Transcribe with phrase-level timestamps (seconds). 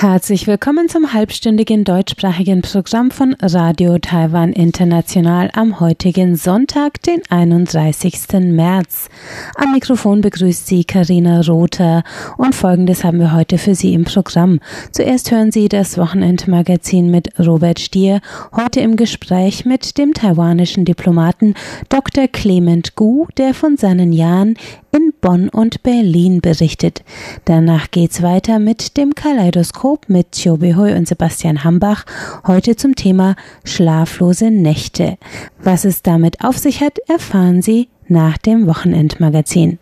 [0.00, 8.28] Herzlich willkommen zum halbstündigen deutschsprachigen Programm von Radio Taiwan International am heutigen Sonntag, den 31.
[8.42, 9.08] März.
[9.56, 12.04] Am Mikrofon begrüßt Sie Karina Rother
[12.36, 14.60] und folgendes haben wir heute für Sie im Programm.
[14.92, 18.20] Zuerst hören Sie das Wochenendmagazin mit Robert Stier,
[18.54, 21.54] heute im Gespräch mit dem taiwanischen Diplomaten
[21.88, 22.28] Dr.
[22.28, 24.54] Clement Gu, der von seinen Jahren
[24.92, 27.02] in Bonn und Berlin berichtet.
[27.44, 32.04] Danach geht's weiter mit dem Kaleidoskop mit Chobe Hui und Sebastian Hambach,
[32.46, 35.18] heute zum Thema schlaflose Nächte.
[35.58, 39.78] Was es damit auf sich hat, erfahren Sie nach dem Wochenendmagazin.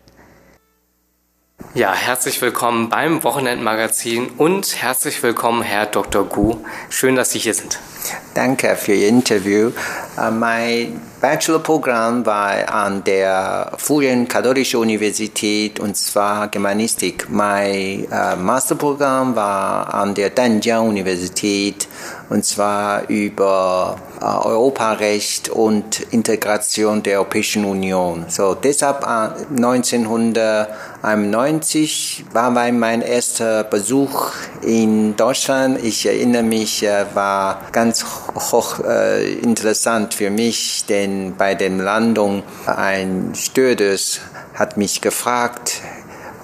[1.73, 6.23] Ja, herzlich willkommen beim Wochenendmagazin und herzlich willkommen, Herr Dr.
[6.23, 6.57] Gu.
[6.89, 7.79] Schön, dass Sie hier sind.
[8.35, 9.71] Danke für Ihr Interview.
[10.17, 17.27] Uh, mein Bachelorprogramm war an der Frühen Katholischen Universität und zwar Germanistik.
[17.29, 21.89] Mein uh, Masterprogramm war an der Danjiang Universität
[22.29, 28.23] und zwar über uh, Europarecht und Integration der Europäischen Union.
[28.29, 29.05] So deshalb
[31.07, 35.81] 1991 war mein erster Besuch in Deutschland.
[35.81, 38.03] Ich erinnere mich, war ganz
[38.51, 44.19] hoch äh, interessant für mich, denn bei der Landung ein Stewardess
[44.53, 45.81] hat mich gefragt,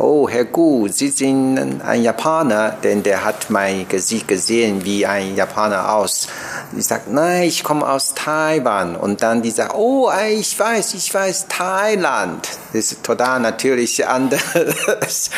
[0.05, 5.37] Oh, Herr Gu, Sie sind ein Japaner, denn der hat mein Gesicht gesehen, wie ein
[5.37, 6.27] Japaner aus.
[6.77, 8.97] Ich sage, nein, ich komme aus Taiwan.
[8.97, 12.49] Und dann die sagt, oh, ich weiß, ich weiß, Thailand.
[12.73, 14.41] Das ist total natürlich anders.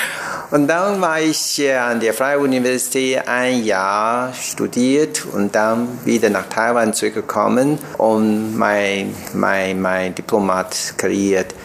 [0.49, 6.45] Und dann war ich an der Freie Universität ein Jahr studiert und dann wieder nach
[6.47, 11.55] Taiwan zurückgekommen und mein, mein, mein Diplomat kreiert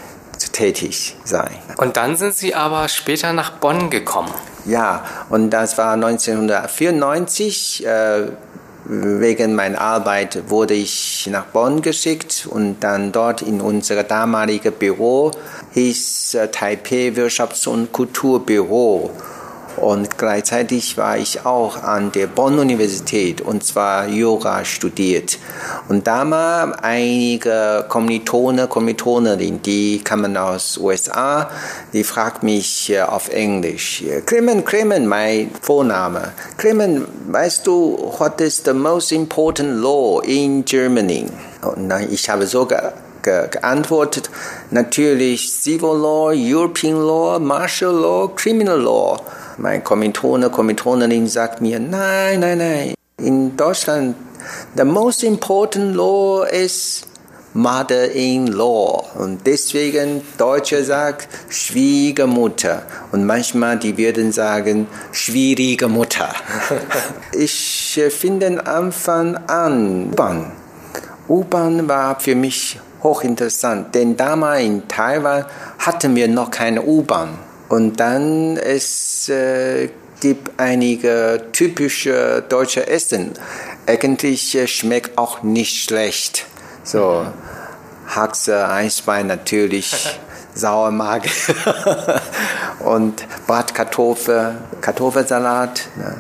[0.49, 1.57] tätig sein.
[1.77, 4.33] Und dann sind Sie aber später nach Bonn gekommen.
[4.65, 7.87] Ja, und das war 1994.
[7.87, 8.29] Äh,
[8.85, 15.31] wegen meiner Arbeit wurde ich nach Bonn geschickt und dann dort in unser damaliges Büro
[15.73, 19.11] hieß äh, Taipei Wirtschafts- und Kulturbüro.
[19.81, 25.39] Und gleichzeitig war ich auch an der Bonn-Universität und zwar Yoga studiert.
[25.89, 31.51] Und damals einige Kommilitone, Kommilitonerinnen, die kamen aus USA,
[31.93, 36.33] die fragten mich äh, auf Englisch, Clement, Clement, mein Vorname.
[36.59, 41.27] Clement, weißt du, what is the most important law in Germany?
[41.63, 42.93] Und ich habe sogar
[43.23, 44.31] geantwortet,
[44.71, 49.19] natürlich Civil Law, European Law, Martial Law, Criminal Law.
[49.63, 54.17] Mein Kommilitone, Kommilitonerin sagt mir, nein, nein, nein, in Deutschland,
[54.75, 57.03] the most important law is
[57.53, 59.05] Mother-in-law.
[59.19, 62.85] Und deswegen Deutsche sagt Schwiegermutter.
[63.13, 66.31] Und manchmal die würden sagen schwierige Mutter.
[67.33, 70.53] ich finde Anfang an U-Bahn.
[71.29, 75.45] U-Bahn war für mich hochinteressant, denn damals in Taiwan
[75.79, 77.50] hatten wir noch keine U-Bahn.
[77.71, 83.33] Und dann es äh, gibt einige typische deutsche Essen.
[83.87, 86.47] Eigentlich äh, schmeckt auch nicht schlecht.
[86.83, 87.25] So
[88.09, 90.19] Haxe, Eisbein natürlich,
[90.55, 91.31] Sauermage
[92.81, 96.17] und Bratkartoffel, Kartoffelsalat, ja,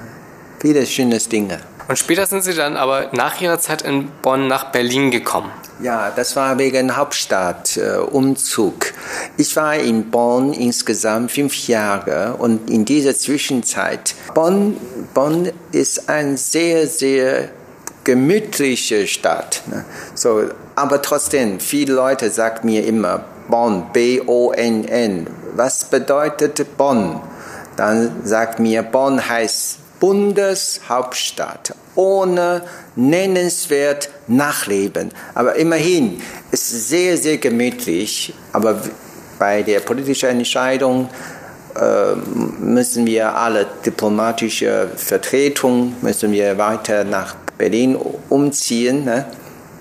[0.60, 1.58] viele schöne Dinge.
[1.88, 5.50] Und später sind Sie dann aber nach Ihrer Zeit in Bonn nach Berlin gekommen.
[5.82, 8.86] Ja, das war wegen Hauptstadtumzug.
[8.86, 8.92] Äh,
[9.38, 14.76] ich war in Bonn insgesamt fünf Jahre und in dieser Zwischenzeit, Bonn,
[15.14, 17.48] Bonn ist eine sehr, sehr
[18.04, 19.62] gemütliche Stadt.
[19.70, 19.86] Ne?
[20.14, 25.28] So, aber trotzdem, viele Leute sagen mir immer Bonn, B-O-N-N.
[25.54, 27.20] Was bedeutet Bonn?
[27.76, 32.62] Dann sagt mir, Bonn heißt Bundeshauptstadt ohne
[32.96, 35.10] nennenswert Nachleben.
[35.34, 36.20] Aber immerhin
[36.50, 38.34] ist es sehr, sehr gemütlich.
[38.52, 38.80] Aber
[39.38, 41.08] bei der politischen Entscheidung
[41.74, 42.14] äh,
[42.60, 47.96] müssen wir alle diplomatische Vertretung müssen wir weiter nach Berlin
[48.28, 49.04] umziehen.
[49.04, 49.26] Ne?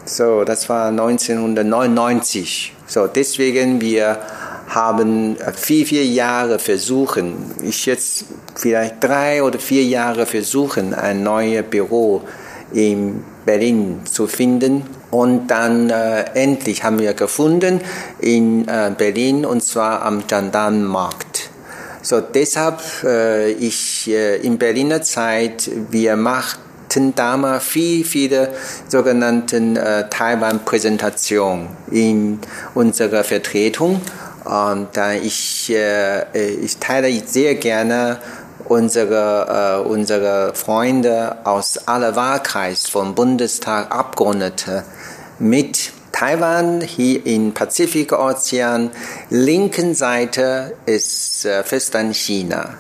[0.06, 2.74] So, das war 1999.
[2.88, 4.20] So, deswegen wir
[4.70, 8.26] haben vier, vier Jahre versuchen, ich jetzt
[8.56, 12.22] vielleicht drei oder vier Jahre versuchen, ein neues Büro
[12.72, 14.84] in Berlin zu finden.
[15.10, 17.82] Und dann äh, endlich haben wir gefunden
[18.20, 21.50] in äh, Berlin und zwar am Gendarmenmarkt.
[22.04, 28.50] So deshalb äh, ich äh, in Berliner Zeit wir macht hatten damals viel, viele
[28.88, 32.40] sogenannten äh, Taiwan-Präsentationen in
[32.74, 34.02] unserer Vertretung.
[34.50, 38.18] Und äh, ich, äh, ich teile sehr gerne
[38.66, 44.84] unsere, äh, unsere Freunde aus aller Wahlkreis vom Bundestag Abgeordnete
[45.38, 48.90] mit Taiwan hier im Pazifikozean.
[49.30, 52.74] Linken Seite ist äh, Festland China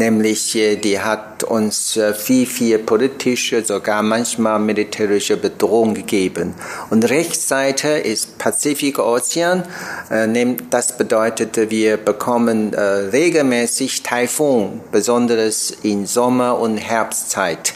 [0.00, 6.54] nämlich äh, die hat uns äh, viel, viel politische, sogar manchmal militärische Bedrohung gegeben.
[6.88, 9.62] Und Rechtsseite ist Pazifikozean,
[10.08, 17.74] äh, das bedeutet, wir bekommen regelmäßig Taifun, besonders in Sommer- und Herbstzeit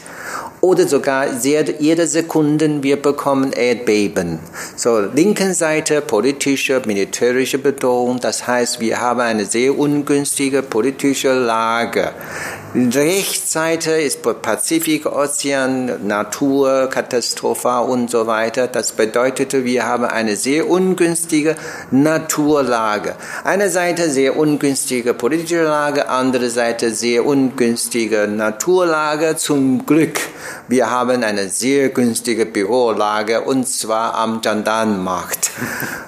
[0.65, 4.39] oder sogar jede Sekunde wir bekommen Erdbeben.
[4.75, 12.13] So, linken Seite politische, militärische Bedrohung, das heißt, wir haben eine sehr ungünstige politische Lage.
[12.75, 18.67] Rechtsseite ist Pazifikozean, Natur, Katastrophe und so weiter.
[18.67, 21.55] Das bedeutet, wir haben eine sehr ungünstige
[21.91, 23.15] Naturlage.
[23.45, 29.37] Eine Seite sehr ungünstige politische Lage, andere Seite sehr ungünstige Naturlage.
[29.37, 30.19] Zum Glück,
[30.67, 35.51] wir haben eine sehr günstige Bürolage und zwar am Gendarmenmarkt.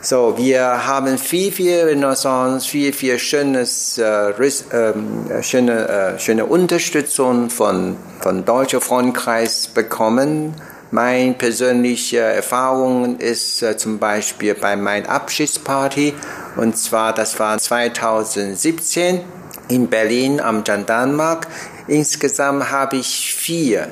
[0.01, 7.49] So, wir haben viel, viel Renaissance, viel, viel schönes, äh, äh, schöne, äh, schöne Unterstützung
[7.49, 10.53] von, von Deutscher Frontkreis bekommen.
[10.89, 16.13] Meine persönliche Erfahrung ist äh, zum Beispiel bei meiner Abschiedsparty
[16.55, 19.21] und zwar das war 2017
[19.67, 21.49] in Berlin am Gendarmenmarkt.
[21.87, 23.89] Insgesamt habe ich vier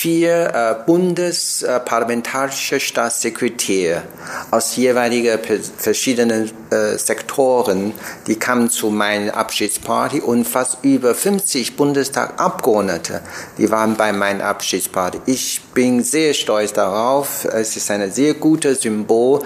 [0.00, 4.02] vier äh, bundesparlamentarische Staatssekretäre
[4.50, 5.38] aus jeweiligen
[5.76, 7.92] verschiedenen äh, Sektoren,
[8.26, 13.20] die kamen zu meiner Abschiedsparty und fast über 50 Bundestagabgeordnete,
[13.58, 15.20] die waren bei meiner Abschiedsparty.
[15.26, 17.44] Ich bin sehr stolz darauf.
[17.44, 19.42] Es ist ein sehr gutes Symbol,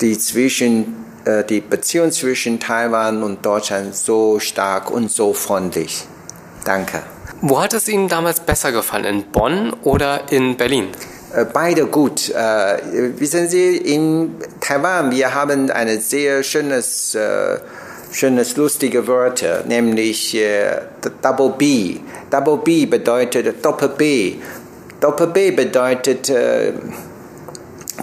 [0.00, 6.06] die zwischen äh, die Beziehung zwischen Taiwan und Deutschland so stark und so freundlich.
[6.64, 7.17] Danke.
[7.40, 10.88] Wo hat es Ihnen damals besser gefallen, in Bonn oder in Berlin?
[11.32, 12.30] Äh, beide gut.
[12.30, 12.78] Äh,
[13.18, 17.58] wissen Sie, in Taiwan, wir haben ein sehr schönes, äh,
[18.10, 20.36] schönes lustige Wörter, nämlich
[21.22, 21.98] Double B.
[22.30, 24.34] Double B bedeutet Doppel B.
[25.00, 26.32] Doppel B bedeutet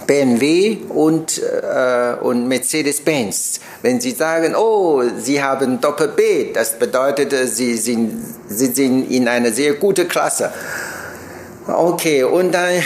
[0.06, 3.60] BMW und, äh, und Mercedes-Benz.
[3.82, 9.28] Wenn Sie sagen, oh, Sie haben Doppel B, das bedeutet, Sie sind, Sie sind in
[9.28, 10.52] einer sehr guten Klasse.
[11.66, 12.82] Okay, und dann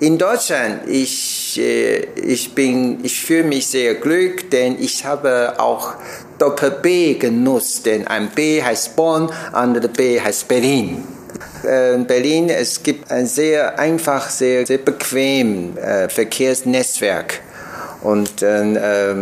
[0.00, 5.94] in Deutschland, ich, äh, ich, ich fühle mich sehr glücklich, denn ich habe auch
[6.38, 11.04] Doppel B genutzt, denn ein B heißt Bonn, andere B heißt Berlin.
[11.64, 17.40] Äh, in Berlin, es gibt ein sehr einfach, sehr, sehr bequem äh, Verkehrsnetzwerk.
[18.02, 19.14] Und, äh,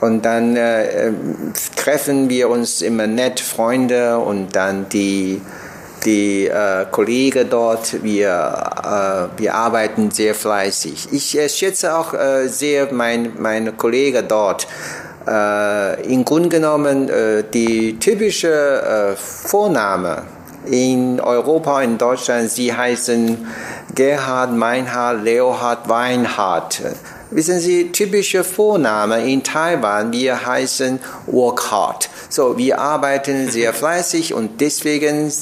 [0.00, 5.40] und dann äh, ähm, treffen wir uns immer nett, Freunde, und dann die,
[6.04, 11.08] die äh, Kollegen dort, wir, äh, wir arbeiten sehr fleißig.
[11.12, 14.66] Ich äh, schätze auch äh, sehr mein, meine Kollegen dort.
[15.28, 20.22] Äh, Im Grunde genommen äh, die typische Vorname
[20.66, 23.46] in Europa, in Deutschland, sie heißen
[23.94, 26.80] Gerhard, Meinhard, Leohard, Weinhard.
[27.32, 32.10] Wissen Sie, typische Vorname in Taiwan, wir heißen Work Hard.
[32.28, 35.32] So, wir arbeiten sehr fleißig und deswegen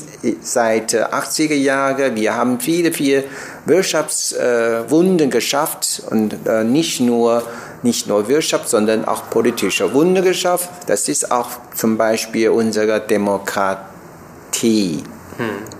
[0.43, 3.25] seit 80er Jahren, wir haben viele, viele
[3.65, 7.43] Wirtschaftswunden geschafft und äh, nicht nur
[7.83, 10.69] nicht nur Wirtschaft, sondern auch politische Wunder geschafft.
[10.89, 13.88] Das ist auch zum Beispiel unsere Demokratie.
[14.59, 15.03] Tee.
[15.37, 15.79] Hm.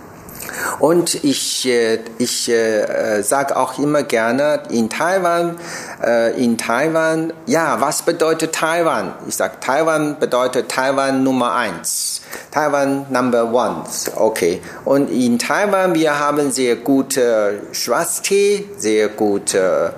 [0.79, 5.57] Und ich, äh, ich äh, sage auch immer gerne in Taiwan,
[6.03, 9.13] äh, in Taiwan, ja, was bedeutet Taiwan?
[9.27, 12.21] Ich sage, Taiwan bedeutet Taiwan Nummer eins.
[12.51, 13.83] Taiwan Number One.
[14.15, 14.61] Okay.
[14.85, 19.93] Und in Taiwan, wir haben sehr gute Schwarztee, sehr gute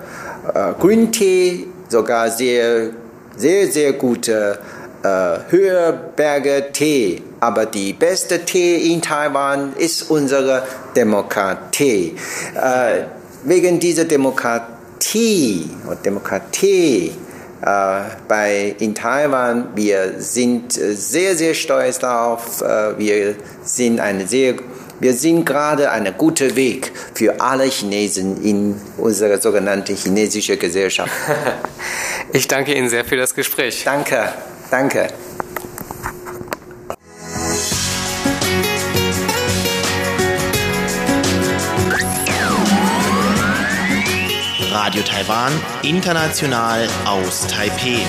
[0.54, 2.90] äh, Green Tee, sogar sehr,
[3.38, 4.60] sehr, sehr gute
[5.04, 7.22] äh, Höherberge Tee.
[7.40, 10.64] Aber die beste Tee in Taiwan ist unsere
[10.96, 12.16] Demokratie.
[12.56, 13.04] Äh,
[13.44, 17.12] wegen dieser Demokratie und Demokratie
[17.62, 22.62] äh, bei, in Taiwan, wir sind sehr, sehr stolz darauf.
[22.62, 24.56] Äh, wir sind eine sehr
[25.02, 31.12] wir sind gerade einen guten Weg für alle Chinesen in unserer sogenannten chinesischen Gesellschaft.
[32.34, 33.82] Ich danke Ihnen sehr für das Gespräch.
[33.84, 34.32] Danke.
[34.72, 35.10] Danke.
[44.72, 45.52] Radio Taiwan,
[45.84, 48.00] international aus Taipeh.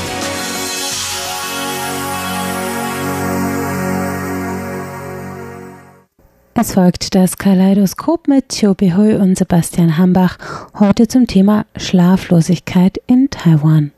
[6.55, 10.39] Es folgt das Kaleidoskop mit Chobi Hui und Sebastian Hambach,
[10.79, 13.91] heute zum Thema Schlaflosigkeit in Taiwan.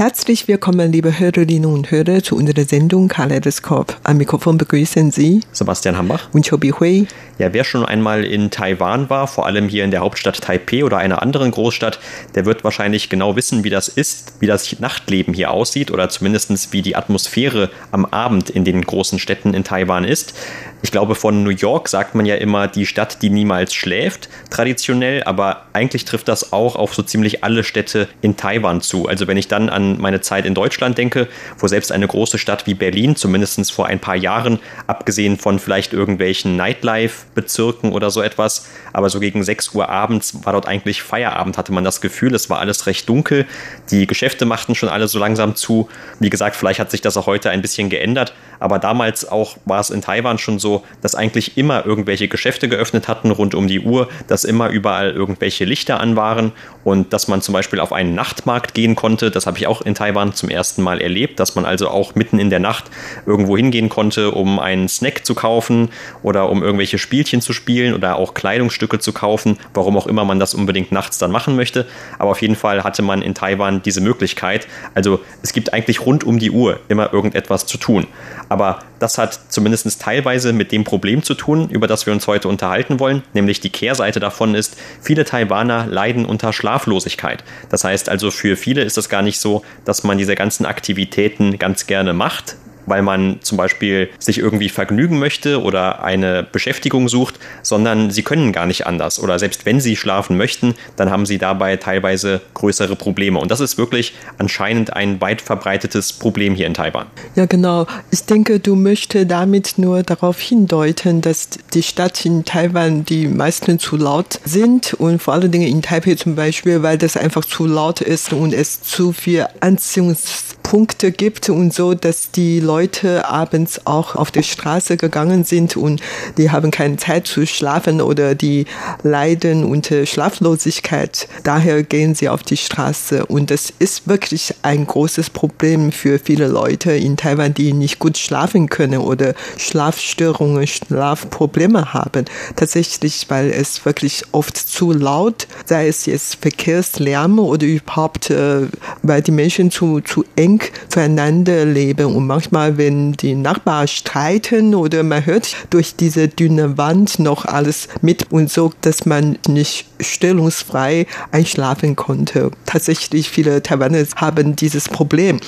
[0.00, 3.98] Herzlich willkommen, liebe Hörerinnen und Hörer, zu unserer Sendung Kaleidoskop.
[4.02, 7.06] Am Mikrofon begrüßen Sie Sebastian Hambach und Chobi Hui.
[7.38, 10.96] Ja, wer schon einmal in Taiwan war, vor allem hier in der Hauptstadt Taipei oder
[10.96, 12.00] einer anderen Großstadt,
[12.34, 16.72] der wird wahrscheinlich genau wissen, wie das ist, wie das Nachtleben hier aussieht oder zumindest
[16.72, 20.32] wie die Atmosphäre am Abend in den großen Städten in Taiwan ist.
[20.82, 25.22] Ich glaube, von New York sagt man ja immer die Stadt, die niemals schläft, traditionell,
[25.24, 29.06] aber eigentlich trifft das auch auf so ziemlich alle Städte in Taiwan zu.
[29.06, 32.66] Also wenn ich dann an meine Zeit in Deutschland denke, wo selbst eine große Stadt
[32.66, 38.68] wie Berlin, zumindest vor ein paar Jahren, abgesehen von vielleicht irgendwelchen Nightlife-Bezirken oder so etwas,
[38.92, 42.50] aber so gegen 6 Uhr abends war dort eigentlich Feierabend, hatte man das Gefühl, es
[42.50, 43.46] war alles recht dunkel,
[43.90, 45.88] die Geschäfte machten schon alle so langsam zu.
[46.18, 49.80] Wie gesagt, vielleicht hat sich das auch heute ein bisschen geändert, aber damals auch war
[49.80, 53.80] es in Taiwan schon so, dass eigentlich immer irgendwelche Geschäfte geöffnet hatten rund um die
[53.80, 56.52] Uhr, dass immer überall irgendwelche Lichter an waren
[56.84, 59.30] und dass man zum Beispiel auf einen Nachtmarkt gehen konnte.
[59.30, 62.38] Das habe ich auch in Taiwan zum ersten Mal erlebt, dass man also auch mitten
[62.38, 62.84] in der Nacht
[63.26, 65.90] irgendwo hingehen konnte, um einen Snack zu kaufen
[66.22, 70.38] oder um irgendwelche Spielchen zu spielen oder auch Kleidungsstücke zu kaufen, warum auch immer man
[70.38, 71.86] das unbedingt nachts dann machen möchte.
[72.18, 74.66] Aber auf jeden Fall hatte man in Taiwan diese Möglichkeit.
[74.94, 78.06] Also es gibt eigentlich rund um die Uhr immer irgendetwas zu tun.
[78.48, 82.48] Aber das hat zumindest teilweise mit dem Problem zu tun, über das wir uns heute
[82.48, 87.44] unterhalten wollen, nämlich die Kehrseite davon ist, viele Taiwaner leiden unter Schlaflosigkeit.
[87.70, 91.58] Das heißt also, für viele ist es gar nicht so, dass man diese ganzen Aktivitäten
[91.58, 92.56] ganz gerne macht,
[92.86, 98.52] weil man zum Beispiel sich irgendwie vergnügen möchte oder eine Beschäftigung sucht, sondern sie können
[98.52, 99.20] gar nicht anders.
[99.20, 103.38] Oder selbst wenn sie schlafen möchten, dann haben sie dabei teilweise größere Probleme.
[103.38, 107.06] Und das ist wirklich anscheinend ein weit verbreitetes Problem hier in Taiwan.
[107.34, 107.86] Ja, genau.
[108.10, 113.78] Ich denke, du möchtest damit nur darauf hindeuten, dass die Stadt in Taiwan die meisten
[113.78, 117.66] zu laut sind und vor allen Dingen in Taipei zum Beispiel, weil das einfach zu
[117.66, 124.16] laut ist und es zu viel Anziehungspunkte gibt und so, dass die Leute abends auch
[124.16, 126.00] auf die Straße gegangen sind und
[126.38, 128.66] die haben keine Zeit zu schlafen oder die
[129.02, 131.28] leiden unter Schlaflosigkeit.
[131.42, 136.46] Daher gehen sie auf die Straße und das ist wirklich ein großes Problem für viele
[136.46, 142.26] Leute in Taiwan, die nicht gut schlafen können oder Schlafstörungen, Schlafprobleme haben.
[142.56, 148.66] Tatsächlich, weil es wirklich oft zu laut, sei es jetzt Verkehrslärm oder überhaupt, äh,
[149.02, 155.02] weil die Menschen zu, zu eng zueinander leben und manchmal, wenn die Nachbarn streiten oder
[155.02, 161.06] man hört durch diese dünne Wand noch alles mit und so, dass man nicht stellungsfrei
[161.32, 162.50] einschlafen konnte.
[162.66, 165.40] Tatsächlich viele Taiwaner haben dieses Problem.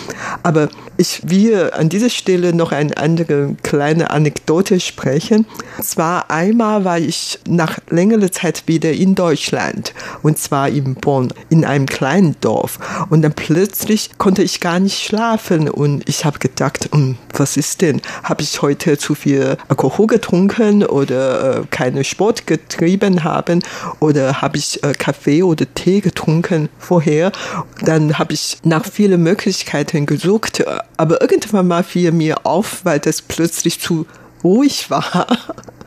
[0.42, 5.46] Aber ich will an dieser Stelle noch eine andere kleine Anekdote sprechen.
[5.80, 11.64] Zwar einmal war ich nach längerer Zeit wieder in Deutschland und zwar in Bonn, in
[11.64, 12.78] einem kleinen Dorf.
[13.10, 17.82] Und dann plötzlich konnte ich gar nicht schlafen und ich habe gedacht, hm, was ist
[17.82, 18.00] denn?
[18.22, 23.62] Habe ich heute zu viel Alkohol getrunken oder äh, keinen Sport getrieben haben
[23.98, 27.32] oder habe ich äh, Kaffee oder Tee getrunken vorher?
[27.80, 30.64] Dann habe ich nach vielen Möglichkeiten gesucht,
[30.96, 34.06] aber irgendwann mal fiel mir auf, weil das plötzlich zu
[34.44, 35.26] ruhig war.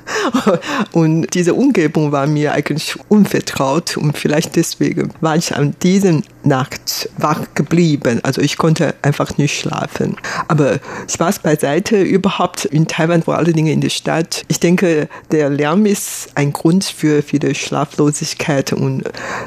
[0.91, 7.09] Und diese Umgebung war mir eigentlich unvertraut und vielleicht deswegen war ich an diesem Nacht
[7.17, 8.19] wach geblieben.
[8.23, 10.15] Also ich konnte einfach nicht schlafen.
[10.47, 14.43] Aber Spaß beiseite, überhaupt in Taiwan, vor allen Dingen in der Stadt.
[14.47, 19.03] Ich denke, der Lärm ist ein Grund für viele Schlaflosigkeit und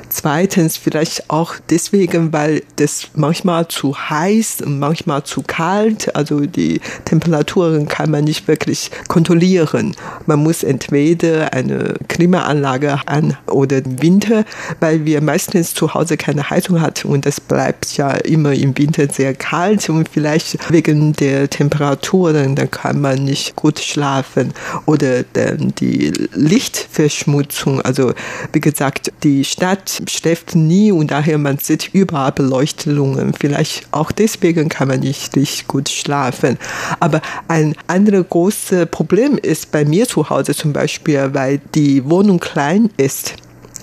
[0.09, 6.81] zweitens vielleicht auch deswegen, weil das manchmal zu heiß und manchmal zu kalt, also die
[7.05, 9.95] Temperaturen kann man nicht wirklich kontrollieren.
[10.27, 14.45] Man muss entweder eine Klimaanlage an oder im Winter,
[14.81, 18.77] weil wir meistens zu Hause keine Heizung haben hat und es bleibt ja immer im
[18.79, 24.55] Winter sehr kalt und vielleicht wegen der Temperaturen, dann kann man nicht gut schlafen
[24.87, 28.15] oder dann die Lichtverschmutzung, also
[28.53, 33.35] wie gesagt, die Stadt schläft nie und daher man sieht überall Beleuchtungen.
[33.39, 36.59] Vielleicht auch deswegen kann man nicht richtig gut schlafen.
[37.01, 42.41] Aber ein anderes großes Problem ist bei mir zu Hause zum Beispiel, weil die Wohnung
[42.41, 43.35] klein ist.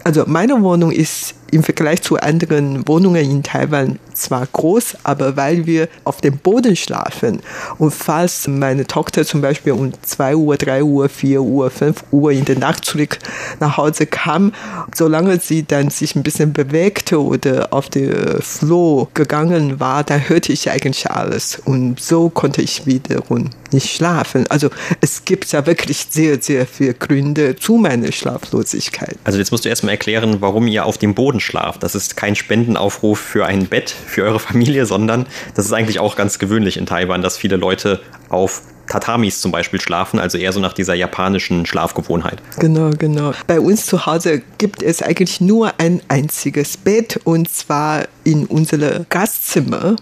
[0.03, 5.65] Also meine Wohnung ist im Vergleich zu anderen Wohnungen in Taiwan zwar groß, aber weil
[5.65, 7.39] wir auf dem Boden schlafen
[7.77, 12.31] und falls meine Tochter zum Beispiel um 2 Uhr, 3 Uhr, 4 Uhr, 5 Uhr
[12.31, 13.19] in der Nacht zurück
[13.59, 14.51] nach Hause kam,
[14.93, 20.51] solange sie dann sich ein bisschen bewegte oder auf der Floh gegangen war, dann hörte
[20.51, 24.45] ich eigentlich alles und so konnte ich wiederum nicht schlafen.
[24.49, 24.69] Also
[25.01, 29.17] es gibt ja wirklich sehr, sehr viele Gründe zu meiner Schlaflosigkeit.
[29.23, 31.83] Also jetzt musst du erstmal erklären, warum ihr auf dem Boden schlaft.
[31.83, 35.25] Das ist kein Spendenaufruf für ein Bett für eure Familie, sondern
[35.55, 39.81] das ist eigentlich auch ganz gewöhnlich in Taiwan, dass viele Leute auf Tatamis zum Beispiel
[39.81, 42.41] schlafen, also eher so nach dieser japanischen Schlafgewohnheit.
[42.59, 43.33] Genau, genau.
[43.47, 49.05] Bei uns zu Hause gibt es eigentlich nur ein einziges Bett und zwar in unserem
[49.09, 49.95] Gastzimmer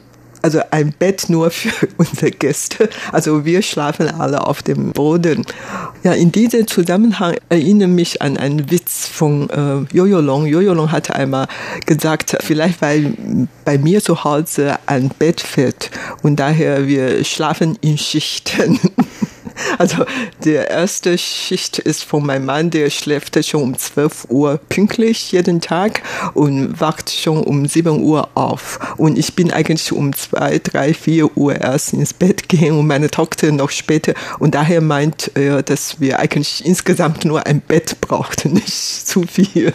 [0.44, 2.90] also ein Bett nur für unsere Gäste.
[3.12, 5.46] Also wir schlafen alle auf dem Boden.
[6.04, 10.46] Ja, in diesem Zusammenhang erinnere mich an einen Witz von äh, Jojo Long.
[10.46, 11.48] Jojo Long hatte einmal
[11.86, 15.90] gesagt, vielleicht weil bei mir zu Hause ein Bett fehlt
[16.22, 18.80] und daher wir schlafen in Schichten.
[19.78, 20.06] Also
[20.44, 25.62] der erste Schicht ist von meinem Mann, der schläft schon um 12 Uhr pünktlich jeden
[25.62, 26.02] Tag
[26.34, 28.80] und wacht schon um 7 Uhr auf.
[28.98, 33.10] Und ich bin eigentlich um 2, 3, 4 Uhr erst ins Bett gehen und meine
[33.10, 34.14] Tochter noch später.
[34.40, 39.74] Und daher meint er, dass wir eigentlich insgesamt nur ein Bett brauchten, nicht zu viel.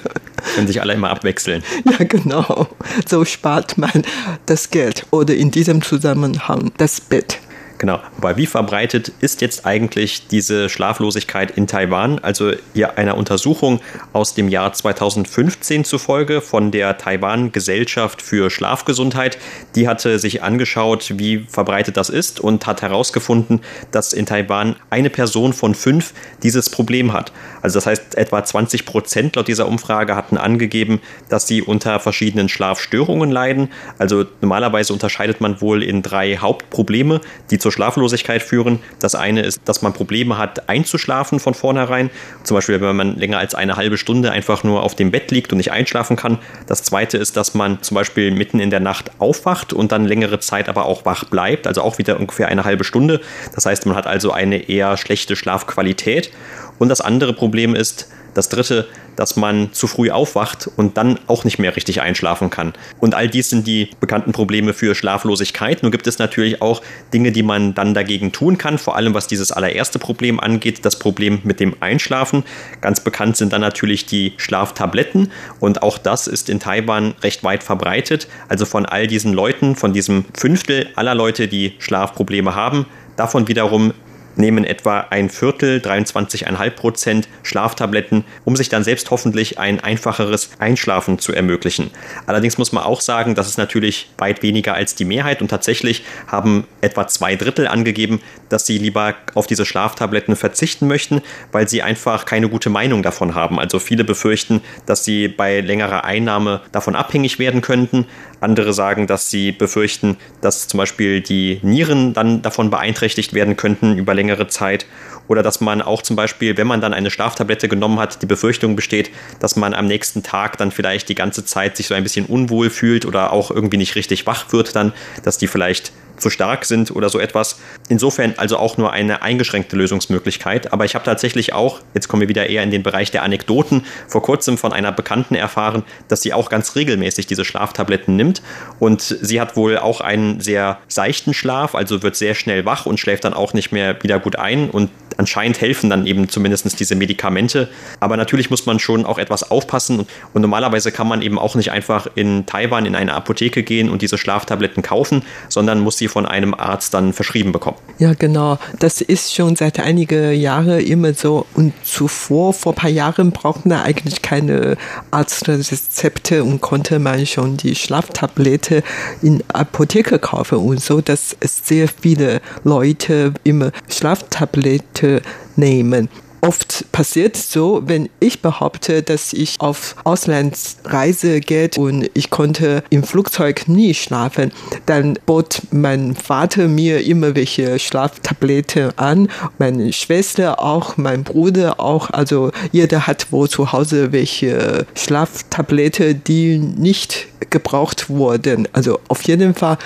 [0.55, 1.63] Können sich alle immer abwechseln.
[1.85, 2.69] Ja, genau.
[3.07, 4.03] So spart man
[4.47, 7.39] das Geld oder in diesem Zusammenhang das Bett.
[7.79, 8.01] Genau.
[8.17, 12.19] Aber wie verbreitet ist jetzt eigentlich diese Schlaflosigkeit in Taiwan?
[12.19, 13.81] Also hier einer Untersuchung
[14.13, 19.39] aus dem Jahr 2015 zufolge von der Taiwan Gesellschaft für Schlafgesundheit.
[19.77, 23.61] Die hatte sich angeschaut, wie verbreitet das ist und hat herausgefunden,
[23.93, 27.31] dass in Taiwan eine Person von fünf dieses Problem hat.
[27.63, 32.49] Also das heißt, etwa 20 Prozent laut dieser Umfrage hatten angegeben, dass sie unter verschiedenen
[32.49, 33.71] Schlafstörungen leiden.
[33.99, 37.21] Also normalerweise unterscheidet man wohl in drei Hauptprobleme,
[37.51, 38.79] die zur Schlaflosigkeit führen.
[38.99, 42.09] Das eine ist, dass man Probleme hat, einzuschlafen von vornherein.
[42.45, 45.53] Zum Beispiel, wenn man länger als eine halbe Stunde einfach nur auf dem Bett liegt
[45.53, 46.39] und nicht einschlafen kann.
[46.67, 50.41] Das zweite ist, dass man zum Beispiel mitten in der Nacht aufwacht und dann längere
[50.41, 51.67] Zeit aber auch wach bleibt.
[51.67, 53.21] Also auch wieder ungefähr eine halbe Stunde.
[53.55, 56.31] Das heißt, man hat also eine eher schlechte Schlafqualität.
[56.79, 61.45] Und das andere Problem ist, das dritte, dass man zu früh aufwacht und dann auch
[61.45, 62.73] nicht mehr richtig einschlafen kann.
[63.01, 65.83] Und all dies sind die bekannten Probleme für Schlaflosigkeit.
[65.83, 66.81] Nun gibt es natürlich auch
[67.13, 70.99] Dinge, die man dann dagegen tun kann, vor allem was dieses allererste Problem angeht, das
[70.99, 72.45] Problem mit dem Einschlafen.
[72.81, 77.65] Ganz bekannt sind dann natürlich die Schlaftabletten und auch das ist in Taiwan recht weit
[77.65, 78.29] verbreitet.
[78.49, 83.93] Also von all diesen Leuten, von diesem Fünftel aller Leute, die Schlafprobleme haben, davon wiederum
[84.39, 91.19] nehmen etwa ein Viertel, 23,5 Prozent Schlaftabletten, um sich dann selbst hoffentlich ein einfacheres Einschlafen
[91.19, 91.91] zu ermöglichen.
[92.27, 96.05] Allerdings muss man auch sagen, das ist natürlich weit weniger als die Mehrheit und tatsächlich
[96.27, 101.23] haben etwa zwei Drittel angegeben, dass sie lieber auf diese Schlaftabletten verzichten möchten,
[101.53, 103.59] weil sie einfach keine gute Meinung davon haben.
[103.59, 108.07] Also viele befürchten, dass sie bei längerer Einnahme davon abhängig werden könnten.
[108.41, 113.99] Andere sagen, dass sie befürchten, dass zum Beispiel die Nieren dann davon beeinträchtigt werden könnten
[113.99, 114.87] über längere Zeit.
[115.27, 118.77] Oder dass man auch zum Beispiel, wenn man dann eine Schlaftablette genommen hat, die Befürchtung
[118.77, 122.27] besteht, dass man am nächsten Tag dann vielleicht die ganze Zeit sich so ein bisschen
[122.27, 126.65] unwohl fühlt oder auch irgendwie nicht richtig wach wird dann, dass die vielleicht zu stark
[126.65, 127.59] sind oder so etwas.
[127.89, 130.73] Insofern also auch nur eine eingeschränkte Lösungsmöglichkeit.
[130.73, 133.85] Aber ich habe tatsächlich auch, jetzt kommen wir wieder eher in den Bereich der Anekdoten,
[134.07, 138.43] vor kurzem von einer Bekannten erfahren, dass sie auch ganz regelmäßig diese Schlaftabletten nimmt.
[138.79, 142.99] Und sie hat wohl auch einen sehr seichten Schlaf, also wird sehr schnell wach und
[143.01, 144.71] schläft dann auch nicht mehr wieder gut ein.
[144.71, 147.69] Und anscheinend helfen dann eben zumindest diese Medikamente.
[148.01, 150.07] Aber natürlich muss man schon auch etwas aufpassen.
[150.33, 154.01] Und normalerweise kann man eben auch nicht einfach in Taiwan in eine Apotheke gehen und
[154.01, 157.77] diese Schlaftabletten kaufen, sondern muss sie von einem Arzt dann verschrieben bekommen.
[157.99, 158.59] Ja, genau.
[158.79, 161.47] Das ist schon seit einigen Jahren immer so.
[161.55, 164.77] Und zuvor, vor ein paar Jahren, brauchten wir eigentlich keine
[165.11, 168.85] Arztrezepte und konnte man schon die Schlaftablette
[169.23, 175.08] in Apotheke kaufen und so, dass es sehr viele Leute immer Schlaftablette
[175.57, 176.09] nehmen
[176.41, 183.03] oft passiert so, wenn ich behaupte, dass ich auf Auslandsreise geht und ich konnte im
[183.03, 184.53] Flugzeug nie schlafen,
[184.87, 192.11] dann bot mein Vater mir immer welche Schlaftabletten an, meine Schwester auch, mein Bruder auch,
[192.11, 198.69] also jeder hat wohl zu Hause welche Schlaftablette, die nicht gebraucht wurden.
[198.73, 199.79] Also auf jeden Fall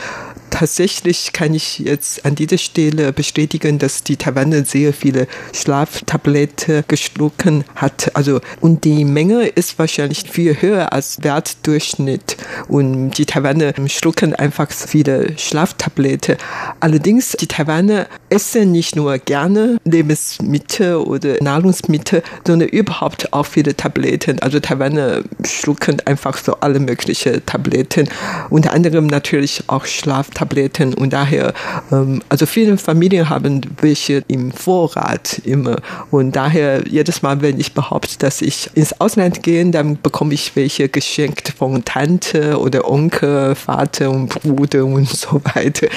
[0.63, 7.65] tatsächlich kann ich jetzt an dieser Stelle bestätigen, dass die Taiwaner sehr viele Schlaftabletten geschlucken
[7.75, 8.15] hat.
[8.15, 12.37] Also, und die Menge ist wahrscheinlich viel höher als Wertdurchschnitt.
[12.69, 16.37] Und die Taiwaner schlucken einfach viele Schlaftabletten.
[16.79, 24.39] Allerdings, die Taiwaner essen nicht nur gerne Lebensmittel oder Nahrungsmittel, sondern überhaupt auch viele Tabletten.
[24.39, 28.09] Also Taiwaner schlucken einfach so alle möglichen Tabletten.
[28.49, 30.52] Unter anderem natürlich auch Schlaftabletten.
[30.95, 31.55] Und daher,
[31.91, 35.77] ähm, also viele Familien haben welche im Vorrat immer.
[36.11, 40.57] Und daher jedes Mal, wenn ich behaupte, dass ich ins Ausland gehe, dann bekomme ich
[40.57, 45.89] welche geschenkt von Tante oder Onkel, Vater und Bruder und so weiter.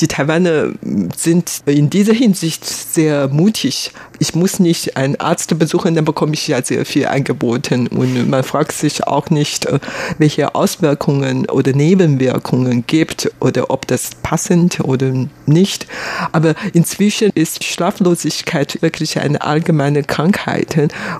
[0.00, 0.70] Die Taiwaner
[1.16, 3.92] sind in dieser Hinsicht sehr mutig.
[4.22, 7.86] Ich muss nicht einen Arzt besuchen, dann bekomme ich ja sehr viel angeboten.
[7.86, 9.80] Und man fragt sich auch nicht, äh,
[10.18, 15.10] welche Auswirkungen oder Nebenwirkungen gibt oder ob das passend oder
[15.46, 15.86] nicht.
[16.32, 20.76] Aber inzwischen ist Schlaflosigkeit wirklich eine allgemeine Krankheit.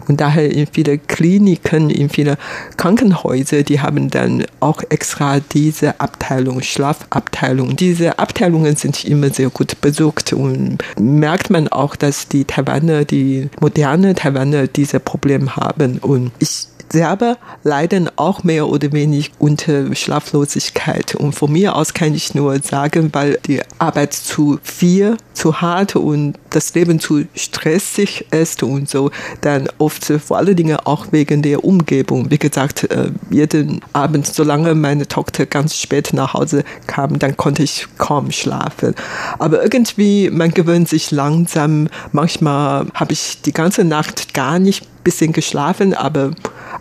[0.06, 2.36] Und daher in vielen Kliniken, in vielen
[2.76, 7.76] Krankenhäusern, die haben dann auch extra diese Abteilung, Schlafabteilung.
[7.76, 13.48] Diese Abteilungen sind immer sehr gut besucht und merkt man auch, dass die Taiwaner, die
[13.60, 15.98] moderne Taiwaner diese Probleme haben.
[15.98, 21.14] Und ich selber leiden auch mehr oder weniger unter Schlaflosigkeit.
[21.14, 25.96] Und von mir aus kann ich nur sagen, weil die Arbeit zu viel, zu hart
[25.96, 31.42] und das Leben zu stressig ist und so, dann oft vor allen Dingen auch wegen
[31.42, 32.30] der Umgebung.
[32.30, 37.62] Wie gesagt, äh, jeden Abend, solange meine Tochter ganz spät nach Hause kam, dann konnte
[37.62, 38.94] ich kaum schlafen.
[39.38, 41.88] Aber irgendwie, man gewöhnt sich langsam.
[42.12, 46.32] Manchmal habe ich die ganze Nacht gar nicht bisschen geschlafen, aber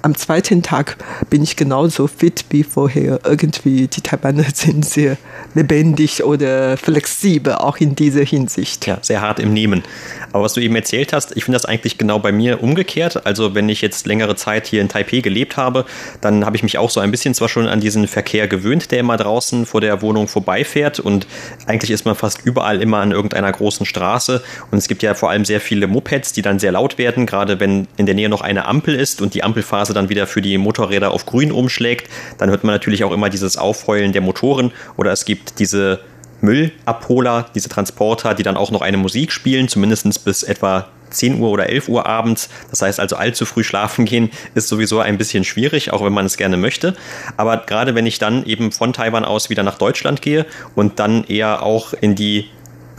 [0.02, 0.97] am zweiten Tag
[1.30, 3.19] bin ich genauso fit wie vorher.
[3.25, 5.17] Irgendwie die Taiwaner sind sehr
[5.56, 8.88] lebendig oder flexibel, auch in dieser Hinsicht.
[8.88, 9.84] Ja, sehr hart im Nehmen.
[10.32, 13.25] Aber was du eben erzählt hast, ich finde das eigentlich genau bei mir umgekehrt.
[13.25, 15.86] Also wenn ich jetzt längere Zeit hier in Taipei gelebt habe,
[16.21, 18.99] dann habe ich mich auch so ein bisschen zwar schon an diesen Verkehr gewöhnt, der
[18.99, 21.28] immer draußen vor der Wohnung vorbeifährt und
[21.65, 25.30] eigentlich ist man fast überall immer an irgendeiner großen Straße und es gibt ja vor
[25.30, 28.41] allem sehr viele Mopeds, die dann sehr laut werden, gerade wenn in der Nähe noch
[28.41, 29.43] eine Ampel ist und die
[29.80, 33.30] Ampelphase dann wieder für die Motorräder auf grün umschlägt, dann hört man natürlich auch immer
[33.30, 36.00] dieses Aufheulen der Motoren oder es gibt diese
[36.42, 41.50] Müllabholer, diese Transporter, die dann auch noch eine Musik spielen, zumindest bis etwa 10 Uhr
[41.50, 42.50] oder 11 Uhr abends.
[42.70, 46.26] Das heißt also allzu früh schlafen gehen ist sowieso ein bisschen schwierig, auch wenn man
[46.26, 46.96] es gerne möchte.
[47.36, 51.24] Aber gerade wenn ich dann eben von Taiwan aus wieder nach Deutschland gehe und dann
[51.24, 52.46] eher auch in die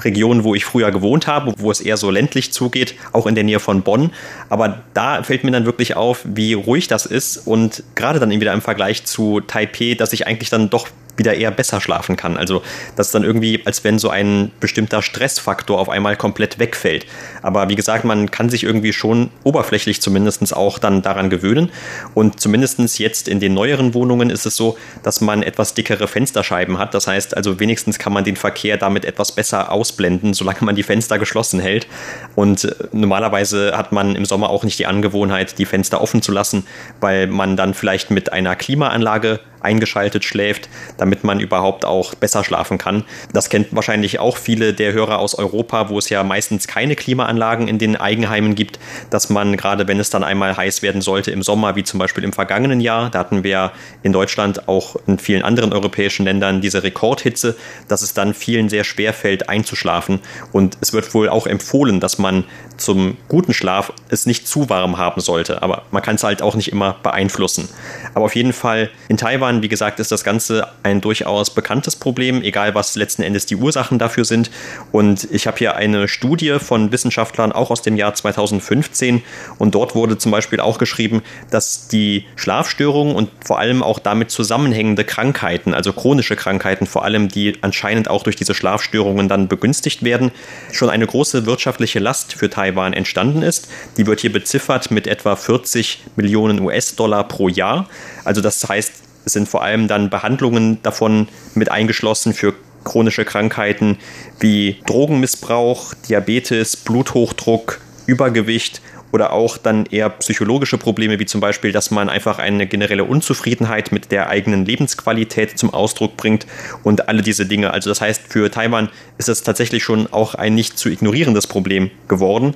[0.04, 3.44] Region, wo ich früher gewohnt habe, wo es eher so ländlich zugeht, auch in der
[3.44, 4.10] Nähe von Bonn.
[4.48, 8.52] Aber da fällt mir dann wirklich auf, wie ruhig das ist und gerade dann wieder
[8.52, 12.36] im Vergleich zu Taipei, dass ich eigentlich dann doch wieder eher besser schlafen kann.
[12.36, 12.62] Also
[12.96, 17.06] das ist dann irgendwie, als wenn so ein bestimmter Stressfaktor auf einmal komplett wegfällt.
[17.42, 21.70] Aber wie gesagt, man kann sich irgendwie schon oberflächlich zumindest auch dann daran gewöhnen.
[22.14, 26.78] Und zumindest jetzt in den neueren Wohnungen ist es so, dass man etwas dickere Fensterscheiben
[26.78, 26.94] hat.
[26.94, 30.82] Das heißt also, wenigstens kann man den Verkehr damit etwas besser ausblenden, solange man die
[30.82, 31.86] Fenster geschlossen hält.
[32.34, 36.32] Und äh, normalerweise hat man im Sommer auch nicht die Angewohnheit, die Fenster offen zu
[36.32, 36.66] lassen,
[37.00, 42.78] weil man dann vielleicht mit einer Klimaanlage eingeschaltet schläft, damit man überhaupt auch besser schlafen
[42.78, 43.04] kann.
[43.32, 47.68] Das kennt wahrscheinlich auch viele der Hörer aus Europa, wo es ja meistens keine Klimaanlagen
[47.68, 48.78] in den Eigenheimen gibt,
[49.10, 52.24] dass man gerade wenn es dann einmal heiß werden sollte im Sommer, wie zum Beispiel
[52.24, 56.82] im vergangenen Jahr, da hatten wir in Deutschland auch in vielen anderen europäischen Ländern diese
[56.82, 57.56] Rekordhitze,
[57.88, 60.20] dass es dann vielen sehr schwer fällt einzuschlafen
[60.52, 62.44] und es wird wohl auch empfohlen, dass man
[62.76, 66.54] zum guten Schlaf es nicht zu warm haben sollte, aber man kann es halt auch
[66.54, 67.68] nicht immer beeinflussen.
[68.14, 72.42] Aber auf jeden Fall in Taiwan, wie gesagt, ist das Ganze ein durchaus bekanntes Problem,
[72.42, 74.50] egal was letzten Endes die Ursachen dafür sind.
[74.92, 79.22] Und ich habe hier eine Studie von Wissenschaftlern auch aus dem Jahr 2015
[79.58, 84.30] und dort wurde zum Beispiel auch geschrieben, dass die Schlafstörungen und vor allem auch damit
[84.30, 90.04] zusammenhängende Krankheiten, also chronische Krankheiten vor allem, die anscheinend auch durch diese Schlafstörungen dann begünstigt
[90.04, 90.30] werden,
[90.72, 93.68] schon eine große wirtschaftliche Last für Taiwan entstanden ist.
[93.96, 97.88] Die wird hier beziffert mit etwa 40 Millionen US-Dollar pro Jahr.
[98.24, 102.54] Also das heißt, sind vor allem dann Behandlungen davon mit eingeschlossen für
[102.84, 103.98] chronische Krankheiten
[104.38, 108.80] wie Drogenmissbrauch, Diabetes, Bluthochdruck, Übergewicht
[109.12, 113.92] oder auch dann eher psychologische Probleme, wie zum Beispiel, dass man einfach eine generelle Unzufriedenheit
[113.92, 116.46] mit der eigenen Lebensqualität zum Ausdruck bringt
[116.82, 117.72] und alle diese Dinge.
[117.72, 121.90] Also das heißt, für Taiwan ist es tatsächlich schon auch ein nicht zu ignorierendes Problem
[122.08, 122.54] geworden.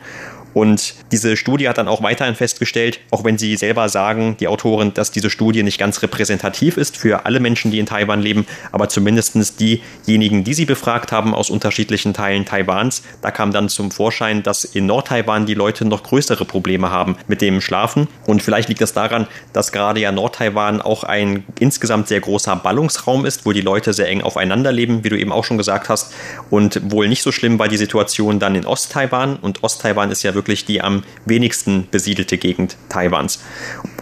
[0.55, 4.95] Und diese Studie hat dann auch weiterhin festgestellt, auch wenn sie selber sagen, die Autoren,
[4.95, 8.89] dass diese Studie nicht ganz repräsentativ ist für alle Menschen, die in Taiwan leben, aber
[8.89, 14.43] zumindest diejenigen, die sie befragt haben aus unterschiedlichen Teilen Taiwans, da kam dann zum Vorschein,
[14.43, 18.07] dass in Nordtaiwan die Leute noch größere Probleme haben mit dem Schlafen.
[18.27, 23.27] Und vielleicht liegt das daran, dass gerade ja Nordtaiwan auch ein insgesamt sehr großer Ballungsraum
[23.27, 26.13] ist, wo die Leute sehr eng aufeinander leben, wie du eben auch schon gesagt hast.
[26.51, 29.37] Und wohl nicht so schlimm war die Situation dann in Osttaiwan.
[29.37, 33.43] Und Osttaiwan ist ja wirklich die am wenigsten besiedelte Gegend Taiwans.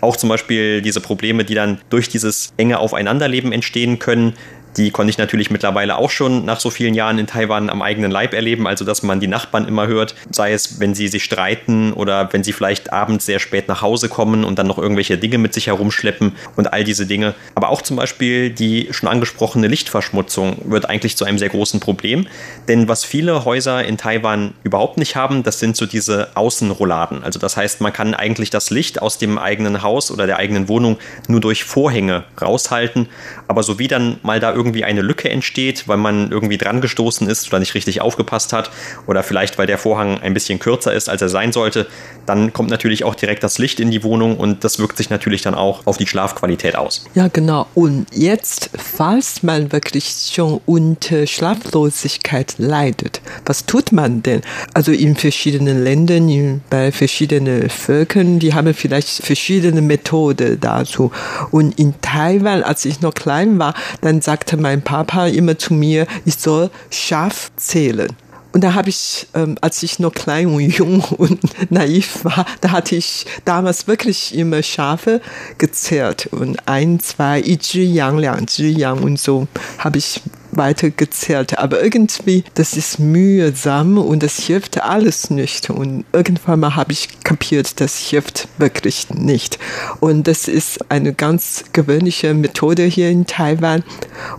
[0.01, 4.35] Auch zum Beispiel diese Probleme, die dann durch dieses enge Aufeinanderleben entstehen können,
[4.77, 8.11] die konnte ich natürlich mittlerweile auch schon nach so vielen Jahren in Taiwan am eigenen
[8.11, 11.93] Leib erleben, also dass man die Nachbarn immer hört, sei es, wenn sie sich streiten
[11.93, 15.39] oder wenn sie vielleicht abends sehr spät nach Hause kommen und dann noch irgendwelche Dinge
[15.39, 17.35] mit sich herumschleppen und all diese Dinge.
[17.55, 22.27] Aber auch zum Beispiel die schon angesprochene Lichtverschmutzung wird eigentlich zu einem sehr großen Problem,
[22.69, 27.25] denn was viele Häuser in Taiwan überhaupt nicht haben, das sind so diese Außenrolladen.
[27.25, 30.69] Also das heißt, man kann eigentlich das Licht aus dem eigenen Haus oder der eigenen
[30.69, 33.09] Wohnung nur durch Vorhänge raushalten,
[33.53, 37.29] aber so wie dann mal da irgendwie eine Lücke entsteht, weil man irgendwie dran gestoßen
[37.29, 38.71] ist oder nicht richtig aufgepasst hat
[39.07, 41.87] oder vielleicht weil der Vorhang ein bisschen kürzer ist, als er sein sollte,
[42.25, 45.43] dann kommt natürlich auch direkt das Licht in die Wohnung und das wirkt sich natürlich
[45.43, 47.05] dann auch auf die Schlafqualität aus.
[47.15, 47.67] Ja, genau.
[47.75, 54.41] Und jetzt, falls man wirklich schon unter Schlaflosigkeit leidet, was tut man denn?
[54.73, 61.13] Also in verschiedenen Ländern, in, bei verschiedenen Völkern, die haben vielleicht verschiedene Methoden dazu.
[61.51, 65.75] Und in Taiwan, als ich noch klein war, dann sagte sagte mein Papa immer zu
[65.75, 68.09] mir, ich soll scharf zählen.
[68.53, 72.71] Und da habe ich, ähm, als ich noch klein und jung und naiv war, da
[72.71, 75.21] hatte ich damals wirklich immer Schafe
[75.59, 76.29] gezählt.
[76.33, 80.21] Und ein, zwei, ich yang, liang, yang und so habe ich
[80.53, 81.59] weiter gezählt.
[81.59, 85.71] Aber irgendwie, das ist mühsam und das hilft alles nicht.
[85.71, 89.59] Und irgendwann mal habe ich kapiert, das hilft wirklich nicht.
[90.01, 93.83] Und das ist eine ganz gewöhnliche Methode hier in Taiwan.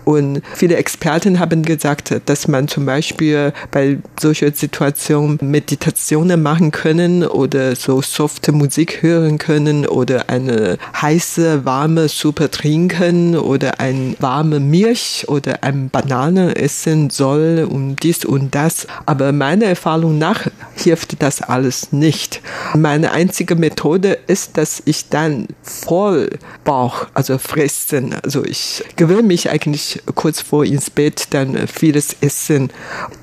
[0.05, 7.25] Und viele Experten haben gesagt, dass man zum Beispiel bei solcher Situation Meditationen machen können
[7.25, 14.59] oder so softe Musik hören können oder eine heiße, warme Suppe trinken oder ein warme
[14.59, 18.87] Milch oder ein Banane Banane essen soll und dies und das.
[19.05, 22.41] Aber meiner Erfahrung nach hilft das alles nicht.
[22.75, 26.29] Meine einzige Methode ist, dass ich dann voll
[26.63, 28.15] Bauch, also fressen.
[28.23, 32.71] Also ich gewöhne mich eigentlich kurz vor ins Bett dann vieles essen.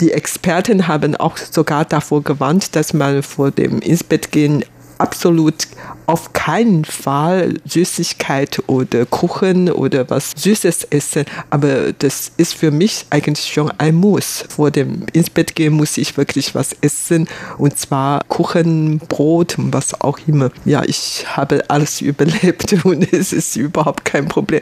[0.00, 4.64] Die Experten haben auch sogar davor gewarnt, dass man vor dem ins Bett gehen
[5.00, 5.66] absolut
[6.06, 11.24] auf keinen Fall Süßigkeit oder Kuchen oder was Süßes essen.
[11.50, 14.44] Aber das ist für mich eigentlich schon ein Muss.
[14.48, 17.28] Vor dem ins Bett gehen muss ich wirklich was essen.
[17.58, 20.50] Und zwar Kuchen, Brot was auch immer.
[20.64, 24.60] Ja, ich habe alles überlebt und es ist überhaupt kein Problem.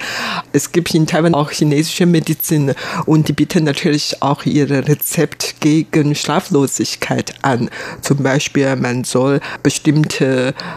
[0.52, 2.74] Es gibt in Taiwan auch chinesische Medizin
[3.06, 7.70] und die bieten natürlich auch ihre Rezept gegen Schlaflosigkeit an.
[8.02, 10.27] Zum Beispiel, man soll bestimmte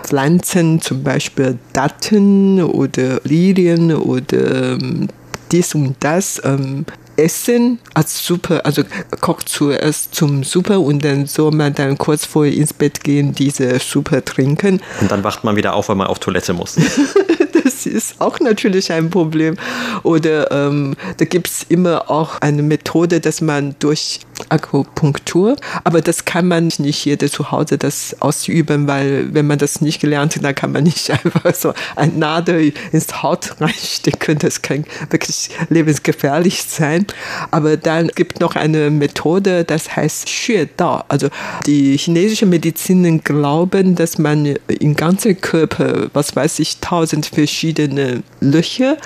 [0.03, 5.07] Pflanzen Pflanzen, zum Beispiel Datten oder Lilien oder ähm,
[5.51, 6.85] dies und das ähm,
[7.17, 8.83] essen als Suppe, also
[9.19, 13.79] kocht zuerst zum Suppe und dann soll man dann kurz vorher ins Bett gehen, diese
[13.79, 14.81] Suppe trinken.
[15.01, 16.77] Und dann wacht man wieder auf, weil man auf Toilette muss.
[17.63, 19.55] das ist auch natürlich ein Problem.
[20.03, 26.25] Oder ähm, da gibt es immer auch eine Methode, dass man durch Akupunktur, aber das
[26.25, 30.43] kann man nicht jeder zu Hause das ausüben, weil wenn man das nicht gelernt hat,
[30.43, 34.39] dann kann man nicht einfach so ein Nadel ins Haut reinstecken.
[34.39, 37.05] Das kann wirklich lebensgefährlich sein.
[37.51, 41.03] Aber dann gibt noch eine Methode, das heißt Xue Dao.
[41.07, 41.29] Also
[41.65, 48.97] die chinesischen Medizinen glauben, dass man im ganzen Körper, was weiß ich, tausend verschiedene Löcher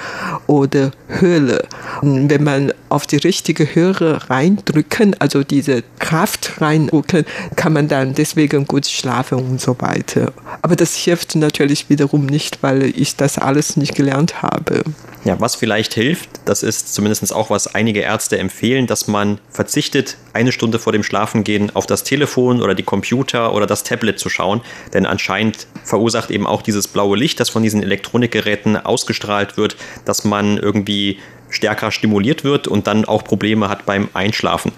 [0.47, 1.67] oder Höhle.
[2.01, 8.65] Wenn man auf die richtige Höhle reindrücken, also diese Kraft reindrücken, kann man dann deswegen
[8.65, 10.33] gut schlafen und so weiter.
[10.61, 14.83] Aber das hilft natürlich wiederum nicht, weil ich das alles nicht gelernt habe.
[15.25, 20.17] Ja, was vielleicht hilft, das ist zumindest auch, was einige Ärzte empfehlen, dass man verzichtet,
[20.33, 24.29] eine Stunde vor dem Schlafengehen auf das Telefon oder die Computer oder das Tablet zu
[24.29, 24.61] schauen.
[24.93, 30.25] Denn anscheinend verursacht eben auch dieses blaue Licht, das von diesen Elektronikgeräten ausgestrahlt wird, dass
[30.25, 31.17] man irgendwie
[31.49, 34.73] stärker stimuliert wird und dann auch Probleme hat beim Einschlafen.